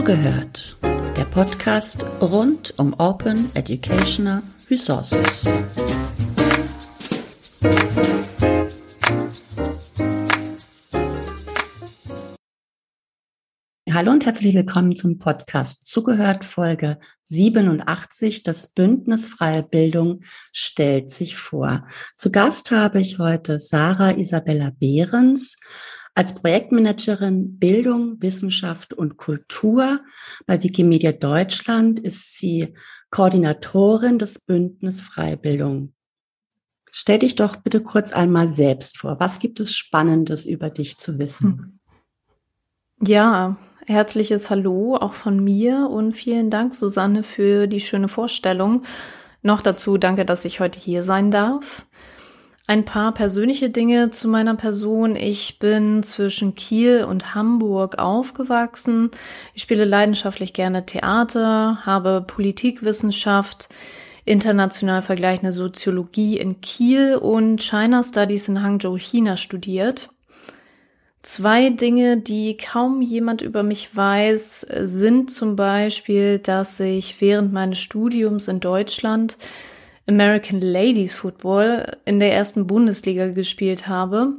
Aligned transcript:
Zugehört, 0.00 0.78
der 1.18 1.26
Podcast 1.26 2.06
rund 2.22 2.72
um 2.78 2.94
Open 2.94 3.50
Educational 3.52 4.42
Resources. 4.70 5.46
Hallo 13.92 14.12
und 14.12 14.24
herzlich 14.24 14.54
willkommen 14.54 14.96
zum 14.96 15.18
Podcast 15.18 15.86
Zugehört 15.86 16.46
Folge 16.46 16.98
87. 17.24 18.42
Das 18.42 18.68
Bündnis 18.68 19.28
Freie 19.28 19.62
Bildung 19.62 20.20
stellt 20.50 21.10
sich 21.10 21.36
vor. 21.36 21.86
Zu 22.16 22.32
Gast 22.32 22.70
habe 22.70 23.02
ich 23.02 23.18
heute 23.18 23.58
Sarah 23.58 24.12
Isabella 24.12 24.72
Behrens 24.80 25.56
als 26.14 26.34
Projektmanagerin 26.34 27.58
Bildung, 27.58 28.20
Wissenschaft 28.20 28.92
und 28.92 29.16
Kultur 29.16 30.00
bei 30.46 30.62
Wikimedia 30.62 31.12
Deutschland 31.12 32.00
ist 32.00 32.36
sie 32.36 32.74
Koordinatorin 33.10 34.18
des 34.18 34.38
Bündnis 34.38 35.00
Freibildung. 35.00 35.92
Stell 36.90 37.20
dich 37.20 37.36
doch 37.36 37.56
bitte 37.56 37.80
kurz 37.82 38.12
einmal 38.12 38.48
selbst 38.48 38.98
vor. 38.98 39.20
Was 39.20 39.38
gibt 39.38 39.60
es 39.60 39.76
Spannendes 39.76 40.46
über 40.46 40.70
dich 40.70 40.98
zu 40.98 41.18
wissen? 41.18 41.80
Ja, 43.00 43.56
herzliches 43.86 44.50
Hallo 44.50 44.96
auch 44.96 45.14
von 45.14 45.42
mir 45.42 45.88
und 45.90 46.12
vielen 46.12 46.50
Dank, 46.50 46.74
Susanne, 46.74 47.22
für 47.22 47.66
die 47.66 47.80
schöne 47.80 48.08
Vorstellung. 48.08 48.82
Noch 49.42 49.62
dazu 49.62 49.96
danke, 49.96 50.24
dass 50.24 50.44
ich 50.44 50.60
heute 50.60 50.78
hier 50.78 51.02
sein 51.02 51.30
darf. 51.30 51.86
Ein 52.70 52.84
paar 52.84 53.12
persönliche 53.12 53.68
Dinge 53.68 54.10
zu 54.10 54.28
meiner 54.28 54.54
Person. 54.54 55.16
Ich 55.16 55.58
bin 55.58 56.04
zwischen 56.04 56.54
Kiel 56.54 57.02
und 57.02 57.34
Hamburg 57.34 57.98
aufgewachsen. 57.98 59.10
Ich 59.54 59.62
spiele 59.62 59.84
leidenschaftlich 59.84 60.52
gerne 60.52 60.86
Theater, 60.86 61.84
habe 61.84 62.22
Politikwissenschaft, 62.24 63.70
international 64.24 65.02
vergleichende 65.02 65.50
Soziologie 65.50 66.38
in 66.38 66.60
Kiel 66.60 67.16
und 67.16 67.60
China 67.60 68.04
Studies 68.04 68.46
in 68.46 68.62
Hangzhou, 68.62 68.96
China 68.96 69.36
studiert. 69.36 70.10
Zwei 71.22 71.70
Dinge, 71.70 72.18
die 72.18 72.56
kaum 72.56 73.02
jemand 73.02 73.42
über 73.42 73.64
mich 73.64 73.96
weiß, 73.96 74.60
sind 74.82 75.32
zum 75.32 75.56
Beispiel, 75.56 76.38
dass 76.38 76.78
ich 76.78 77.20
während 77.20 77.52
meines 77.52 77.80
Studiums 77.80 78.46
in 78.46 78.60
Deutschland 78.60 79.36
American 80.06 80.60
Ladies 80.60 81.14
Football 81.14 81.96
in 82.04 82.18
der 82.18 82.32
ersten 82.32 82.66
Bundesliga 82.66 83.28
gespielt 83.28 83.88
habe. 83.88 84.34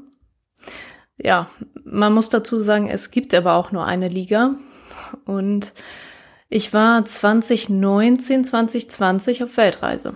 Ja, 1.18 1.50
man 1.84 2.14
muss 2.14 2.30
dazu 2.30 2.62
sagen, 2.62 2.88
es 2.88 3.12
gibt 3.12 3.34
aber 3.34 3.54
auch 3.56 3.72
nur 3.72 3.86
eine 3.86 4.08
Liga. 4.08 4.56
Und 5.26 5.74
ich 6.50 6.74
war 6.74 7.06
2019, 7.06 8.44
2020 8.44 9.44
auf 9.44 9.58
Weltreise. 9.58 10.16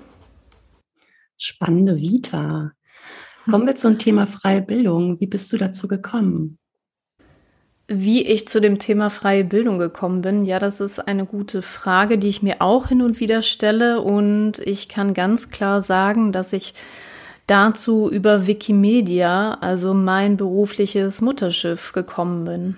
Spannende 1.38 1.98
Vita. 1.98 2.72
Kommen 3.50 3.68
wir 3.68 3.76
zum 3.76 4.00
Thema 4.00 4.26
freie 4.26 4.62
Bildung. 4.62 5.20
Wie 5.20 5.28
bist 5.28 5.54
du 5.54 5.58
dazu 5.58 5.88
gekommen? 5.88 6.58
Wie 7.88 8.24
ich 8.24 8.48
zu 8.48 8.60
dem 8.60 8.80
Thema 8.80 9.12
freie 9.12 9.44
Bildung 9.44 9.78
gekommen 9.78 10.22
bin, 10.22 10.46
ja, 10.46 10.58
das 10.58 10.80
ist 10.80 11.00
eine 11.00 11.26
gute 11.26 11.62
Frage, 11.62 12.18
die 12.18 12.30
ich 12.30 12.42
mir 12.42 12.62
auch 12.62 12.88
hin 12.88 13.04
und 13.04 13.20
wieder 13.20 13.44
stelle. 13.44 14.02
Und 14.02 14.58
ich 14.60 14.90
kann 14.90 15.14
ganz 15.14 15.52
klar 15.52 15.84
sagen, 15.84 16.32
dass 16.32 16.52
ich 16.52 16.74
dazu 17.46 18.10
über 18.10 18.48
Wikimedia, 18.48 19.54
also 19.62 19.94
mein 19.94 20.36
berufliches 20.36 21.22
Mutterschiff, 21.22 21.94
gekommen 21.94 22.46
bin. 22.46 22.76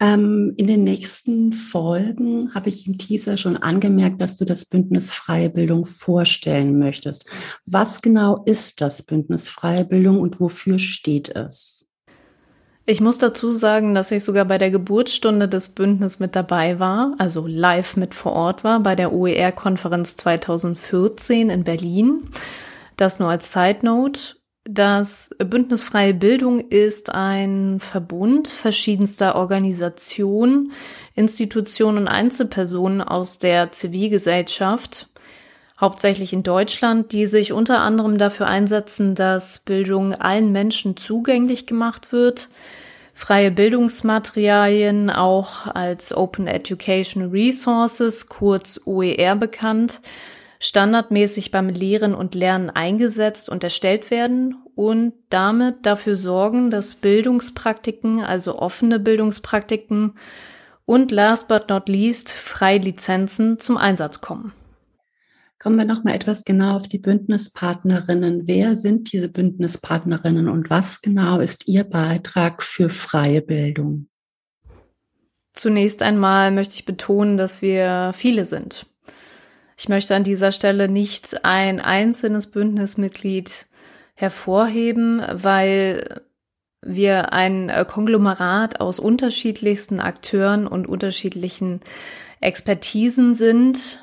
Ähm, 0.00 0.54
in 0.56 0.66
den 0.66 0.82
nächsten 0.82 1.52
Folgen 1.52 2.54
habe 2.54 2.70
ich 2.70 2.86
im 2.88 2.98
Teaser 2.98 3.36
schon 3.36 3.56
angemerkt, 3.56 4.20
dass 4.20 4.36
du 4.36 4.44
das 4.44 4.64
Bündnis 4.64 5.10
Freie 5.10 5.50
Bildung 5.50 5.86
vorstellen 5.86 6.78
möchtest. 6.78 7.26
Was 7.66 8.02
genau 8.02 8.42
ist 8.46 8.80
das 8.80 9.02
Bündnis 9.02 9.48
Freie 9.48 9.84
Bildung 9.84 10.20
und 10.20 10.40
wofür 10.40 10.78
steht 10.78 11.28
es? 11.28 11.81
Ich 12.84 13.00
muss 13.00 13.18
dazu 13.18 13.52
sagen, 13.52 13.94
dass 13.94 14.10
ich 14.10 14.24
sogar 14.24 14.44
bei 14.44 14.58
der 14.58 14.72
Geburtsstunde 14.72 15.48
des 15.48 15.68
Bündnisses 15.68 16.18
mit 16.18 16.34
dabei 16.34 16.80
war, 16.80 17.14
also 17.18 17.46
live 17.46 17.96
mit 17.96 18.12
vor 18.14 18.32
Ort 18.32 18.64
war, 18.64 18.80
bei 18.80 18.96
der 18.96 19.12
OER-Konferenz 19.12 20.16
2014 20.16 21.48
in 21.48 21.62
Berlin. 21.62 22.28
Das 22.96 23.20
nur 23.20 23.28
als 23.28 23.52
Side 23.52 23.80
Note. 23.82 24.36
Das 24.64 25.30
Bündnis 25.38 25.84
Freie 25.84 26.14
Bildung 26.14 26.60
ist 26.60 27.10
ein 27.12 27.78
Verbund 27.80 28.46
verschiedenster 28.48 29.34
Organisationen, 29.36 30.72
Institutionen 31.14 31.98
und 31.98 32.08
Einzelpersonen 32.08 33.00
aus 33.00 33.38
der 33.38 33.72
Zivilgesellschaft, 33.72 35.08
hauptsächlich 35.82 36.32
in 36.32 36.44
Deutschland, 36.44 37.10
die 37.10 37.26
sich 37.26 37.52
unter 37.52 37.80
anderem 37.80 38.16
dafür 38.16 38.46
einsetzen, 38.46 39.16
dass 39.16 39.58
Bildung 39.58 40.14
allen 40.14 40.52
Menschen 40.52 40.96
zugänglich 40.96 41.66
gemacht 41.66 42.12
wird, 42.12 42.48
freie 43.12 43.50
Bildungsmaterialien 43.50 45.10
auch 45.10 45.66
als 45.66 46.16
Open 46.16 46.46
Education 46.46 47.30
Resources, 47.30 48.28
kurz 48.28 48.80
OER 48.84 49.34
bekannt, 49.34 50.00
standardmäßig 50.60 51.50
beim 51.50 51.68
Lehren 51.68 52.14
und 52.14 52.36
Lernen 52.36 52.70
eingesetzt 52.70 53.48
und 53.48 53.64
erstellt 53.64 54.12
werden 54.12 54.54
und 54.76 55.14
damit 55.30 55.84
dafür 55.84 56.16
sorgen, 56.16 56.70
dass 56.70 56.94
Bildungspraktiken, 56.94 58.22
also 58.22 58.56
offene 58.56 59.00
Bildungspraktiken 59.00 60.14
und 60.86 61.10
last 61.10 61.48
but 61.48 61.68
not 61.68 61.88
least 61.88 62.30
Freilizenzen 62.32 63.58
zum 63.58 63.76
Einsatz 63.76 64.20
kommen. 64.20 64.52
Kommen 65.62 65.78
wir 65.78 65.84
noch 65.84 66.02
mal 66.02 66.16
etwas 66.16 66.42
genau 66.42 66.74
auf 66.74 66.88
die 66.88 66.98
Bündnispartnerinnen. 66.98 68.48
Wer 68.48 68.76
sind 68.76 69.12
diese 69.12 69.28
Bündnispartnerinnen 69.28 70.48
und 70.48 70.70
was 70.70 71.02
genau 71.02 71.38
ist 71.38 71.68
ihr 71.68 71.84
Beitrag 71.84 72.64
für 72.64 72.90
freie 72.90 73.42
Bildung? 73.42 74.08
Zunächst 75.52 76.02
einmal 76.02 76.50
möchte 76.50 76.74
ich 76.74 76.84
betonen, 76.84 77.36
dass 77.36 77.62
wir 77.62 78.10
viele 78.12 78.44
sind. 78.44 78.86
Ich 79.76 79.88
möchte 79.88 80.16
an 80.16 80.24
dieser 80.24 80.50
Stelle 80.50 80.88
nicht 80.88 81.44
ein 81.44 81.78
einzelnes 81.78 82.48
Bündnismitglied 82.48 83.66
hervorheben, 84.14 85.22
weil 85.32 86.22
wir 86.80 87.32
ein 87.32 87.70
Konglomerat 87.86 88.80
aus 88.80 88.98
unterschiedlichsten 88.98 90.00
Akteuren 90.00 90.66
und 90.66 90.88
unterschiedlichen 90.88 91.82
Expertisen 92.40 93.36
sind, 93.36 94.00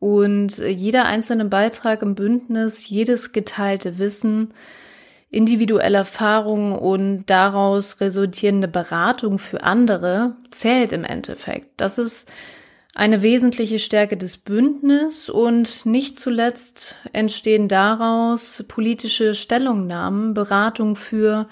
und 0.00 0.58
jeder 0.58 1.04
einzelne 1.04 1.44
Beitrag 1.44 2.02
im 2.02 2.16
Bündnis, 2.16 2.88
jedes 2.88 3.32
geteilte 3.32 3.98
Wissen, 3.98 4.52
individuelle 5.30 5.98
Erfahrungen 5.98 6.72
und 6.72 7.26
daraus 7.26 8.00
resultierende 8.00 8.66
Beratung 8.66 9.38
für 9.38 9.62
andere 9.62 10.34
zählt 10.50 10.90
im 10.92 11.04
Endeffekt. 11.04 11.68
Das 11.76 11.98
ist 11.98 12.28
eine 12.94 13.22
wesentliche 13.22 13.78
Stärke 13.78 14.16
des 14.16 14.38
Bündnis 14.38 15.30
und 15.30 15.86
nicht 15.86 16.18
zuletzt 16.18 16.96
entstehen 17.12 17.68
daraus 17.68 18.64
politische 18.66 19.36
Stellungnahmen, 19.36 20.34
Beratung 20.34 20.96
für 20.96 21.46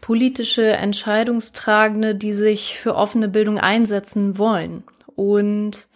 politische 0.00 0.72
Entscheidungstragende, 0.72 2.16
die 2.16 2.32
sich 2.32 2.78
für 2.78 2.96
offene 2.96 3.28
Bildung 3.28 3.58
einsetzen 3.58 4.36
wollen. 4.38 4.82
Und 5.14 5.86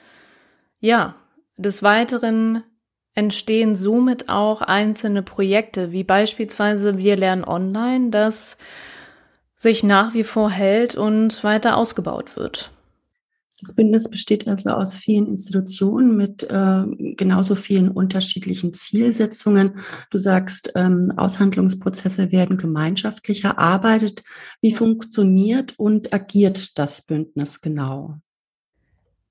ja, 0.79 1.17
des 1.57 1.83
Weiteren 1.83 2.63
entstehen 3.15 3.75
somit 3.75 4.29
auch 4.29 4.61
einzelne 4.61 5.23
Projekte, 5.23 5.91
wie 5.91 6.05
beispielsweise 6.05 6.99
Wir 6.99 7.17
lernen 7.17 7.45
online, 7.45 8.11
das 8.11 8.59
sich 9.55 9.83
nach 9.83 10.13
wie 10.13 10.25
vor 10.25 10.51
hält 10.51 10.97
und 10.97 11.43
weiter 11.43 11.77
ausgebaut 11.77 12.37
wird. 12.37 12.71
Das 13.63 13.75
Bündnis 13.75 14.11
besteht 14.11 14.47
also 14.47 14.69
aus 14.71 14.95
vielen 14.95 15.29
Institutionen 15.29 16.15
mit 16.15 16.43
äh, 16.43 16.85
genauso 17.17 17.55
vielen 17.55 17.91
unterschiedlichen 17.91 18.75
Zielsetzungen. 18.75 19.79
Du 20.11 20.19
sagst, 20.19 20.73
ähm, 20.75 21.11
Aushandlungsprozesse 21.17 22.33
werden 22.33 22.59
gemeinschaftlich 22.59 23.45
erarbeitet. 23.45 24.25
Wie 24.61 24.75
funktioniert 24.75 25.73
und 25.79 26.13
agiert 26.13 26.79
das 26.79 27.01
Bündnis 27.01 27.63
genau? 27.63 28.19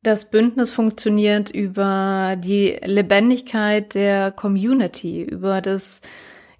Das 0.06 0.30
Bündnis 0.30 0.70
funktioniert 0.70 1.50
über 1.50 2.36
die 2.38 2.78
Lebendigkeit 2.84 3.96
der 3.96 4.30
Community, 4.30 5.24
über 5.24 5.62
das 5.62 6.04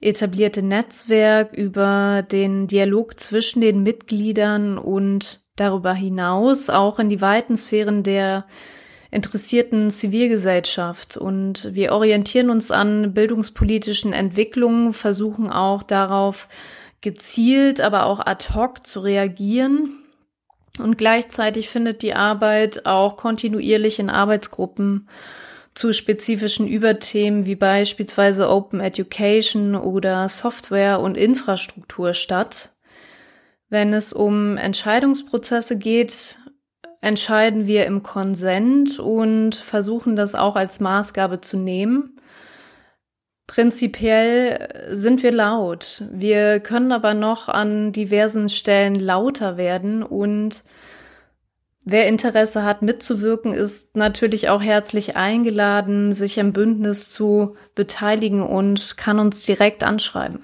etablierte 0.02 0.64
Netzwerk, 0.64 1.54
über 1.54 2.24
den 2.24 2.66
Dialog 2.66 3.20
zwischen 3.20 3.62
den 3.62 3.84
Mitgliedern 3.84 4.80
und 4.80 5.42
darüber 5.58 5.94
hinaus 5.94 6.72
auch 6.72 6.98
in 6.98 7.08
die 7.08 7.22
weiten 7.22 7.56
Sphären 7.56 8.02
der 8.02 8.48
interessierten 9.12 9.92
Zivilgesellschaft. 9.92 11.16
Und 11.16 11.70
wir 11.72 11.92
orientieren 11.92 12.50
uns 12.50 12.72
an 12.72 13.14
bildungspolitischen 13.14 14.12
Entwicklungen, 14.12 14.92
versuchen 14.92 15.52
auch 15.52 15.84
darauf 15.84 16.48
gezielt, 17.02 17.80
aber 17.80 18.08
auch 18.08 18.26
ad 18.26 18.56
hoc 18.56 18.88
zu 18.88 19.02
reagieren 19.02 20.00
Und 20.80 20.98
gleichzeitig 20.98 21.70
findet 21.70 22.02
die 22.02 22.14
Arbeit 22.14 22.86
auch 22.86 23.18
kontinuierlich 23.18 24.00
in 24.00 24.10
Arbeitsgruppen 24.10 25.08
zu 25.74 25.94
spezifischen 25.94 26.68
Überthemen 26.68 27.46
wie 27.46 27.56
beispielsweise 27.56 28.50
Open 28.50 28.80
Education 28.80 29.76
oder 29.76 30.28
Software 30.30 31.00
und 31.02 31.16
Infrastruktur 31.18 32.14
statt. 32.14 32.74
Wenn 33.70 33.94
es 33.94 34.14
um 34.14 34.58
Entscheidungsprozesse 34.58 35.78
geht, 35.78 36.40
entscheiden 37.02 37.68
wir 37.68 37.86
im 37.86 38.04
Konsent 38.04 39.00
und 39.00 39.56
versuchen 39.56 40.16
das 40.16 40.34
auch 40.34 40.56
als 40.56 40.80
Maßgabe 40.80 41.42
zu 41.42 41.58
nehmen. 41.58 42.15
Prinzipiell 43.48 44.90
sind 44.90 45.22
wir 45.22 45.32
laut. 45.32 46.04
Wir 46.12 46.60
können 46.60 46.92
aber 46.92 47.14
noch 47.14 47.48
an 47.48 47.92
diversen 47.92 48.50
Stellen 48.50 48.96
lauter 48.96 49.56
werden 49.56 50.02
und 50.02 50.64
wer 51.86 52.08
Interesse 52.08 52.64
hat 52.64 52.82
mitzuwirken, 52.82 53.54
ist 53.54 53.96
natürlich 53.96 54.50
auch 54.50 54.64
herzlich 54.64 55.16
eingeladen, 55.16 56.12
sich 56.12 56.40
im 56.40 56.54
Bündnis 56.54 57.12
zu 57.12 57.56
beteiligen 57.76 58.42
und 58.42 58.98
kann 58.98 59.20
uns 59.20 59.46
direkt 59.46 59.84
anschreiben. 59.84 60.40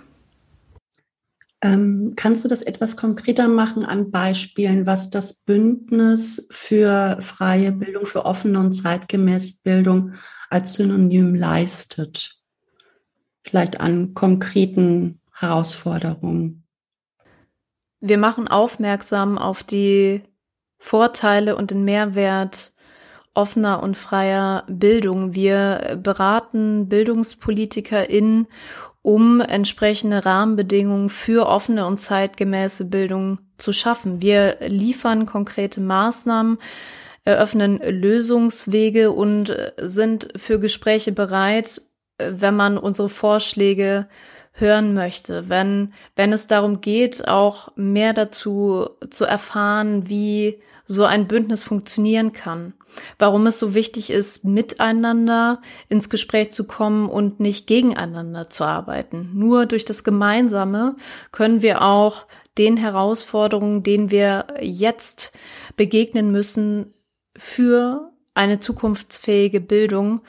Ähm, 1.64 2.14
kannst 2.16 2.44
du 2.44 2.48
das 2.48 2.62
etwas 2.62 2.98
konkreter 2.98 3.48
machen 3.48 3.84
an 3.86 4.10
Beispielen, 4.10 4.86
was 4.86 5.10
das 5.10 5.34
Bündnis 5.34 6.48
für 6.50 7.18
freie 7.22 7.72
Bildung, 7.72 8.06
für 8.06 8.26
offene 8.26 8.60
und 8.60 8.74
zeitgemäße 8.74 9.60
Bildung 9.64 10.14
als 10.50 10.74
Synonym 10.74 11.36
leistet? 11.36 12.41
Vielleicht 13.44 13.80
an 13.80 14.14
konkreten 14.14 15.20
Herausforderungen? 15.34 16.68
Wir 18.00 18.18
machen 18.18 18.48
aufmerksam 18.48 19.38
auf 19.38 19.64
die 19.64 20.24
Vorteile 20.78 21.56
und 21.56 21.70
den 21.72 21.84
Mehrwert 21.84 22.74
offener 23.34 23.82
und 23.84 23.96
freier 23.96 24.66
Bildung. 24.68 25.36
Wir 25.36 26.00
beraten 26.02 26.90
BildungspolitikerInnen, 26.90 28.48
um 29.04 29.42
entsprechende 29.42 30.26
Rahmenbedingungen 30.26 31.10
für 31.10 31.48
offene 31.48 31.86
und 31.86 31.98
zeitgemäße 31.98 32.86
Bildung 32.86 33.40
zu 33.58 33.74
schaffen. 33.74 34.22
Wir 34.22 34.58
liefern 34.68 35.26
konkrete 35.26 35.82
Maßnahmen, 35.82 36.58
eröffnen 37.24 37.78
Lösungswege 37.78 39.12
und 39.12 39.56
sind 39.78 40.30
für 40.36 40.60
Gespräche 40.60 41.12
bereit, 41.12 41.82
wenn 42.32 42.56
man 42.56 42.78
unsere 42.78 43.10
Vorschläge 43.10 44.08
hören 44.54 44.94
möchte, 44.94 45.50
wenn, 45.50 45.94
wenn 46.16 46.34
es 46.34 46.48
darum 46.48 46.82
geht, 46.82 47.28
auch 47.28 47.70
mehr 47.76 48.14
dazu 48.14 48.90
zu 49.10 49.26
erfahren, 49.26 50.10
wie 50.10 50.62
so 50.88 51.06
ein 51.06 51.28
Bündnis 51.28 51.64
funktionieren 51.64 52.34
kann, 52.34 52.74
warum 53.18 53.48
es 53.48 53.60
so 53.60 53.74
wichtig 53.74 54.10
ist, 54.10 54.44
miteinander 54.44 55.62
ins 55.88 56.10
Gespräch 56.10 56.52
zu 56.52 56.66
kommen 56.66 57.08
und 57.08 57.40
nicht 57.40 57.66
gegeneinander 57.66 58.50
zu 58.50 58.66
arbeiten. 58.66 59.30
Nur 59.34 59.66
durch 59.66 59.86
das 59.86 60.04
Gemeinsame 60.04 60.98
können 61.32 61.62
wir 61.62 61.82
auch 61.82 62.28
den 62.58 62.76
Herausforderungen, 62.76 63.84
denen 63.84 64.12
wir 64.12 64.48
jetzt 64.60 65.32
begegnen 65.78 66.32
müssen, 66.32 66.94
für 67.38 68.12
eine 68.34 68.60
zukunftsfähige 68.60 69.62
Bildung 69.62 70.22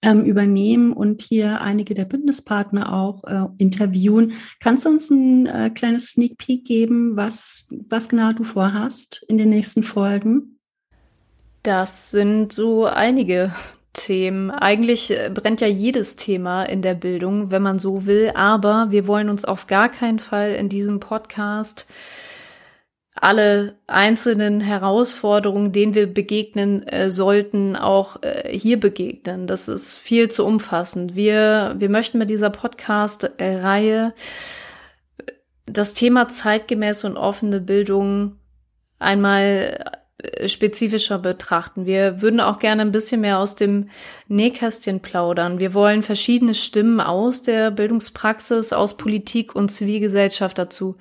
ähm, 0.00 0.24
übernehmen 0.24 0.92
und 0.92 1.22
hier 1.22 1.60
einige 1.60 1.94
der 1.94 2.04
Bündnispartner 2.04 2.92
auch 2.92 3.24
äh, 3.24 3.46
interviewen. 3.58 4.34
Kannst 4.60 4.84
du 4.84 4.90
uns 4.90 5.10
ein 5.10 5.46
äh, 5.46 5.70
kleines 5.70 6.10
Sneak 6.10 6.38
Peek 6.38 6.64
geben, 6.64 7.16
was, 7.16 7.66
was 7.88 8.10
genau 8.10 8.32
du 8.32 8.44
vorhast 8.44 9.24
in 9.26 9.38
den 9.38 9.48
nächsten 9.48 9.82
Folgen? 9.82 10.57
Das 11.62 12.10
sind 12.10 12.52
so 12.52 12.86
einige 12.86 13.52
Themen. 13.92 14.50
Eigentlich 14.50 15.10
äh, 15.10 15.30
brennt 15.32 15.60
ja 15.60 15.66
jedes 15.66 16.16
Thema 16.16 16.62
in 16.64 16.82
der 16.82 16.94
Bildung, 16.94 17.50
wenn 17.50 17.62
man 17.62 17.78
so 17.78 18.06
will, 18.06 18.32
aber 18.34 18.88
wir 18.90 19.06
wollen 19.06 19.28
uns 19.28 19.44
auf 19.44 19.66
gar 19.66 19.88
keinen 19.88 20.18
Fall 20.18 20.52
in 20.52 20.68
diesem 20.68 21.00
Podcast 21.00 21.86
alle 23.20 23.76
einzelnen 23.86 24.60
Herausforderungen, 24.60 25.72
denen 25.72 25.94
wir 25.94 26.12
begegnen 26.12 26.86
äh, 26.86 27.10
sollten, 27.10 27.76
auch 27.76 28.22
äh, 28.22 28.56
hier 28.56 28.78
begegnen. 28.78 29.46
Das 29.46 29.68
ist 29.68 29.94
viel 29.94 30.30
zu 30.30 30.46
umfassend. 30.46 31.14
Wir, 31.16 31.74
wir 31.78 31.88
möchten 31.88 32.18
mit 32.18 32.30
dieser 32.30 32.50
Podcast-Reihe 32.50 34.14
das 35.66 35.94
Thema 35.94 36.28
zeitgemäße 36.28 37.06
und 37.06 37.16
offene 37.16 37.60
Bildung 37.60 38.36
einmal 38.98 39.98
spezifischer 40.46 41.18
betrachten. 41.18 41.86
Wir 41.86 42.20
würden 42.20 42.40
auch 42.40 42.58
gerne 42.58 42.82
ein 42.82 42.92
bisschen 42.92 43.20
mehr 43.20 43.38
aus 43.38 43.54
dem 43.54 43.88
Nähkästchen 44.26 45.00
plaudern. 45.00 45.60
Wir 45.60 45.74
wollen 45.74 46.02
verschiedene 46.02 46.54
Stimmen 46.54 47.00
aus 47.00 47.42
der 47.42 47.70
Bildungspraxis, 47.70 48.72
aus 48.72 48.96
Politik 48.96 49.54
und 49.54 49.68
Zivilgesellschaft 49.68 50.58
dazu 50.58 50.96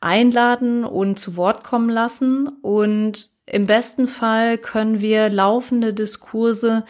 einladen 0.00 0.84
und 0.84 1.18
zu 1.18 1.36
Wort 1.36 1.64
kommen 1.64 1.88
lassen. 1.88 2.48
Und 2.60 3.30
im 3.46 3.66
besten 3.66 4.06
Fall 4.06 4.58
können 4.58 5.00
wir 5.00 5.30
laufende 5.30 5.94
Diskurse 5.94 6.84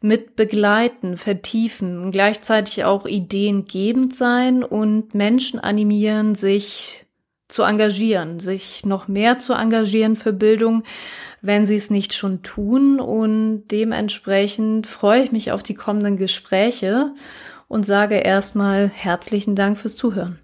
mit 0.00 0.36
begleiten, 0.36 1.16
vertiefen, 1.16 2.12
gleichzeitig 2.12 2.84
auch 2.84 3.06
ideengebend 3.06 4.14
sein 4.14 4.62
und 4.62 5.14
Menschen 5.14 5.58
animieren, 5.58 6.34
sich 6.34 7.07
zu 7.48 7.62
engagieren, 7.62 8.40
sich 8.40 8.84
noch 8.84 9.08
mehr 9.08 9.38
zu 9.38 9.54
engagieren 9.54 10.16
für 10.16 10.32
Bildung, 10.32 10.84
wenn 11.40 11.66
sie 11.66 11.76
es 11.76 11.90
nicht 11.90 12.14
schon 12.14 12.42
tun. 12.42 13.00
Und 13.00 13.68
dementsprechend 13.68 14.86
freue 14.86 15.22
ich 15.22 15.32
mich 15.32 15.50
auf 15.52 15.62
die 15.62 15.74
kommenden 15.74 16.16
Gespräche 16.16 17.12
und 17.66 17.84
sage 17.84 18.16
erstmal 18.16 18.88
herzlichen 18.88 19.56
Dank 19.56 19.78
fürs 19.78 19.96
Zuhören. 19.96 20.38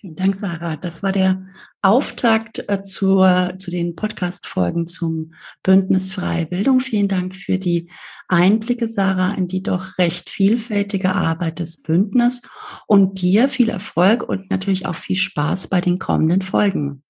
Vielen 0.00 0.14
Dank, 0.14 0.36
Sarah. 0.36 0.76
Das 0.76 1.02
war 1.02 1.10
der 1.10 1.44
Auftakt 1.82 2.64
äh, 2.68 2.84
zur, 2.84 3.54
zu 3.58 3.72
den 3.72 3.96
Podcast-Folgen 3.96 4.86
zum 4.86 5.34
Bündnis 5.64 6.12
Freie 6.12 6.46
Bildung. 6.46 6.78
Vielen 6.78 7.08
Dank 7.08 7.34
für 7.34 7.58
die 7.58 7.90
Einblicke, 8.28 8.86
Sarah, 8.86 9.34
in 9.34 9.48
die 9.48 9.60
doch 9.60 9.98
recht 9.98 10.30
vielfältige 10.30 11.16
Arbeit 11.16 11.58
des 11.58 11.82
Bündnisses 11.82 12.42
und 12.86 13.20
dir 13.20 13.48
viel 13.48 13.70
Erfolg 13.70 14.22
und 14.22 14.48
natürlich 14.52 14.86
auch 14.86 14.94
viel 14.94 15.16
Spaß 15.16 15.66
bei 15.66 15.80
den 15.80 15.98
kommenden 15.98 16.42
Folgen. 16.42 17.02